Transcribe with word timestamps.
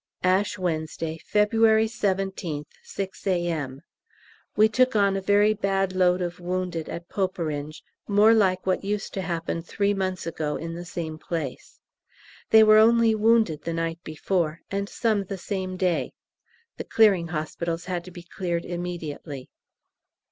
Ash 0.23 0.57
Wednesday, 0.57 1.19
February 1.23 1.85
17th, 1.85 2.65
6 2.81 3.27
A.M. 3.27 3.81
We 4.55 4.67
took 4.67 4.95
on 4.95 5.15
a 5.15 5.21
very 5.21 5.53
bad 5.53 5.93
load 5.93 6.23
of 6.23 6.39
wounded 6.39 6.89
at 6.89 7.07
Poperinghe, 7.07 7.79
more 8.07 8.33
like 8.33 8.65
what 8.65 8.83
used 8.83 9.13
to 9.13 9.21
happen 9.21 9.61
three 9.61 9.93
months 9.93 10.25
ago 10.25 10.55
in 10.55 10.73
the 10.73 10.85
same 10.85 11.19
place; 11.19 11.79
they 12.49 12.63
were 12.63 12.79
only 12.79 13.13
wounded 13.13 13.61
the 13.61 13.73
night 13.73 13.99
before, 14.03 14.61
and 14.71 14.89
some 14.89 15.25
the 15.25 15.37
same 15.37 15.77
day. 15.77 16.13
The 16.77 16.83
Clearing 16.83 17.27
Hospital 17.27 17.77
had 17.77 18.03
to 18.05 18.09
be 18.09 18.23
cleared 18.23 18.65
immediately. 18.65 19.49